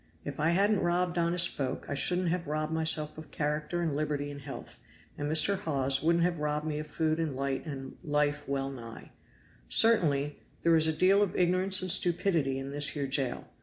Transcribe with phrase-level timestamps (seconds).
[0.25, 4.31] If I hadn't robbed honest folk I shouldn't have robbed myself of character and liberty
[4.31, 4.79] and health,
[5.15, 5.59] and Mr.
[5.59, 9.09] Hawes wouldn't have robbed me of food and light and life wellnigh.
[9.69, 13.47] Certainly there is a deal of ignorance and stupidity in this here jail.